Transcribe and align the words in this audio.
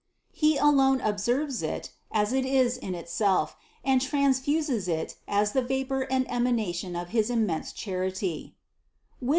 He 0.31 0.57
alone 0.57 0.99
observes 0.99 1.61
it 1.61 1.91
as 2.11 2.33
it 2.33 2.43
is 2.43 2.75
in 2.75 2.95
itself, 2.95 3.55
and 3.85 4.01
transfuses 4.01 4.87
it 4.87 5.15
as 5.27 5.51
the 5.51 5.61
vapor 5.61 6.07
and 6.09 6.25
emanation 6.27 6.95
of 6.95 7.09
his 7.09 7.29
immense 7.29 7.71
charity 7.71 8.55
(Wis. 9.21 9.29